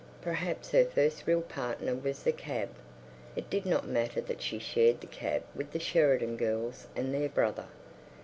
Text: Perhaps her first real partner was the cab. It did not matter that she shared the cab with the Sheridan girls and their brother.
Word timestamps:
Perhaps 0.23 0.71
her 0.71 0.83
first 0.83 1.27
real 1.27 1.43
partner 1.43 1.93
was 1.93 2.23
the 2.23 2.31
cab. 2.31 2.69
It 3.35 3.51
did 3.51 3.67
not 3.67 3.85
matter 3.87 4.19
that 4.19 4.41
she 4.41 4.57
shared 4.57 4.99
the 4.99 5.05
cab 5.05 5.43
with 5.53 5.73
the 5.73 5.79
Sheridan 5.79 6.37
girls 6.37 6.87
and 6.95 7.13
their 7.13 7.29
brother. 7.29 7.67